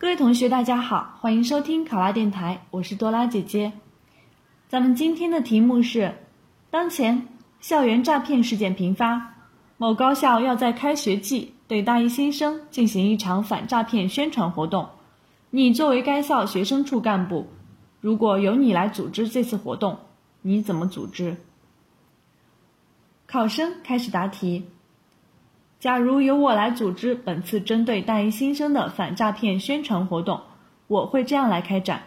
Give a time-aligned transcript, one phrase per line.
[0.00, 3.72] 各位同学，大家好，欢迎收听考拉电台，我是多拉姐姐。
[4.68, 6.14] 咱们今天的题目是：
[6.70, 7.26] 当前
[7.58, 9.34] 校园诈骗事件频发，
[9.76, 14.88] 某高校要在开学季对大一新生进行一场反诈骗宣传活动。
[15.50, 17.48] 你作为该校学生处干部，
[18.00, 19.98] 如果由你来组织这次活动，
[20.42, 21.38] 你怎么组织？
[23.26, 24.64] 考生开始答题。
[25.80, 30.40] 假如由我来组织本次针对大一新生的反诈骗宣传活动，
[30.88, 32.02] 我会这样来开展：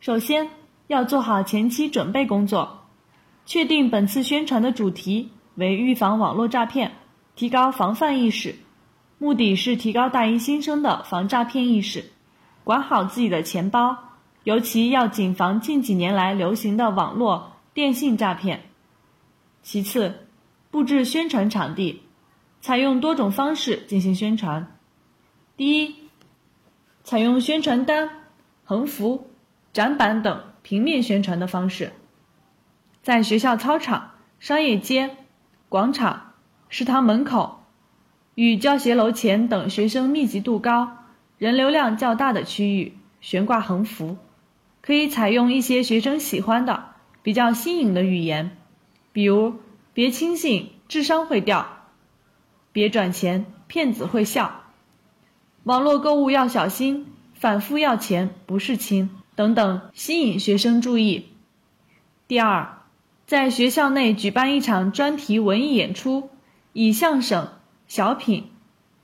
[0.00, 0.50] 首先，
[0.86, 2.80] 要做好前期准备工作，
[3.46, 6.92] 确定本次宣传的主题为预防网络诈骗，
[7.34, 8.56] 提高防范意识，
[9.16, 12.10] 目的是提高大一新生的防诈骗意识，
[12.64, 13.96] 管好自己的钱包，
[14.44, 18.60] 尤其要谨防近几年来流行的网络电信诈骗。
[19.62, 20.28] 其次，
[20.70, 22.02] 布置宣传场地。
[22.60, 24.78] 采用多种方式进行宣传。
[25.56, 25.94] 第一，
[27.02, 28.10] 采用宣传单、
[28.64, 29.30] 横幅、
[29.72, 31.92] 展板等平面宣传的方式，
[33.02, 35.16] 在学校操场、商业街、
[35.68, 36.34] 广场、
[36.68, 37.64] 食堂门口、
[38.34, 40.98] 与教学楼前等学生密集度高、
[41.38, 44.16] 人流量较大的区域悬挂横幅。
[44.80, 46.90] 可以采用一些学生喜欢的、
[47.22, 48.56] 比较新颖的语言，
[49.12, 49.56] 比如
[49.92, 51.77] “别轻信，智商会掉”。
[52.72, 54.62] 别转钱，骗子会笑。
[55.64, 61.26] 网络购物要小心，反复要钱不是亲等等，吸引学生注意。
[62.26, 62.82] 第二，
[63.26, 66.30] 在学校内举办一场专题文艺演出，
[66.72, 67.48] 以相声、
[67.86, 68.50] 小品、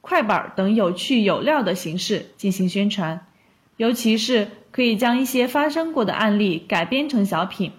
[0.01, 3.27] 快板等有趣有料的形式进行宣传，
[3.77, 7.73] 尤其是可以将一些发生过的案例改编成小品，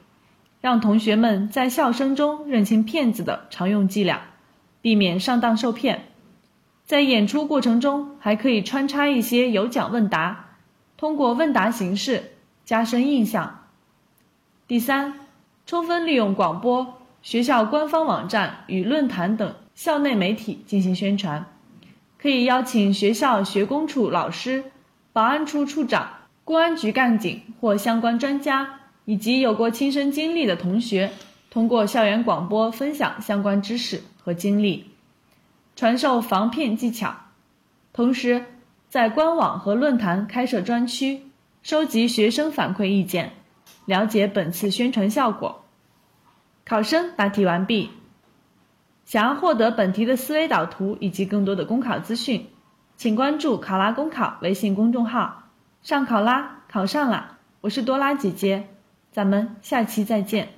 [0.62, 4.28] 让同学们在笑声中认清骗子的常用伎俩。
[4.86, 6.10] 避免上当受骗，
[6.86, 10.58] 在演出过程中还可以穿插一些有奖问答，
[10.96, 12.34] 通过问答形式
[12.66, 13.66] 加深印象。
[14.68, 15.16] 第三，
[15.66, 21.48] 充分利用广播、学校官方网站与论坛等校内媒体进行宣传，
[22.20, 24.66] 可以邀请学校学工处老师、
[25.12, 26.08] 保安处处长、
[26.44, 31.10] 公安局干警或相关专家，以及有过亲身经历的同学，
[31.56, 34.04] 通过校园广播分享相关知识。
[34.20, 34.92] 和经历，
[35.78, 37.16] 传授防骗技巧，
[37.94, 38.44] 同时
[38.90, 41.22] 在官网和论坛开设专区，
[41.64, 43.32] 收集学生反馈意见，
[43.86, 45.64] 了解本次宣传效果。
[46.66, 47.90] 考生答题完毕。
[49.06, 52.50] 想要获得本题的思维导图以及更多的公考资讯，
[52.98, 55.44] 请关注“考拉公考”微信公众号。
[55.84, 57.38] 上考拉，考上啦！
[57.62, 58.68] 我是多拉姐姐，
[59.14, 60.55] 咱们下期再见。